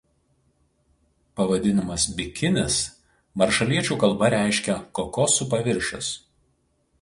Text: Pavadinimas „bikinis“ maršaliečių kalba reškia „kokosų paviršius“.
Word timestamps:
Pavadinimas 1.39 2.05
„bikinis“ 2.21 2.77
maršaliečių 3.43 3.99
kalba 4.05 4.31
reškia 4.37 4.79
„kokosų 5.01 5.49
paviršius“. 5.55 6.11